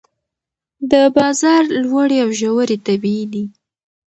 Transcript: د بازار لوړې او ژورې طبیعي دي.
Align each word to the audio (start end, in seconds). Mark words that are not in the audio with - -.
د 0.91 0.93
بازار 1.17 1.63
لوړې 1.81 2.17
او 2.23 2.29
ژورې 2.39 2.77
طبیعي 2.87 3.25
دي. 3.33 3.45